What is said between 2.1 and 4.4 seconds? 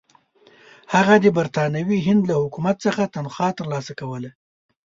له حکومت څخه تنخوا ترلاسه کوله.